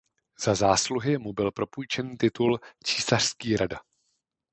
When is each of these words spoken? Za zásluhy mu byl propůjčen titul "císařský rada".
Za 0.43 0.55
zásluhy 0.55 1.17
mu 1.17 1.33
byl 1.33 1.51
propůjčen 1.51 2.17
titul 2.17 2.59
"císařský 2.83 3.57
rada". 3.57 3.79